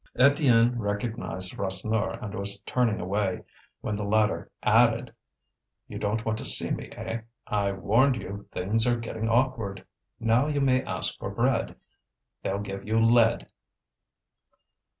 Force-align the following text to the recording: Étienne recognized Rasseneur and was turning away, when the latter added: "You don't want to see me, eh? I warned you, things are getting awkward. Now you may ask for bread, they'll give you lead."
Étienne 0.17 0.73
recognized 0.79 1.55
Rasseneur 1.59 2.13
and 2.23 2.33
was 2.33 2.59
turning 2.61 2.99
away, 2.99 3.43
when 3.81 3.95
the 3.95 4.03
latter 4.03 4.49
added: 4.63 5.13
"You 5.87 5.99
don't 5.99 6.25
want 6.25 6.39
to 6.39 6.43
see 6.43 6.71
me, 6.71 6.89
eh? 6.93 7.21
I 7.45 7.71
warned 7.73 8.15
you, 8.19 8.47
things 8.51 8.87
are 8.87 8.97
getting 8.97 9.29
awkward. 9.29 9.85
Now 10.19 10.47
you 10.47 10.59
may 10.59 10.83
ask 10.83 11.19
for 11.19 11.29
bread, 11.29 11.75
they'll 12.41 12.57
give 12.57 12.83
you 12.83 12.99
lead." 12.99 13.45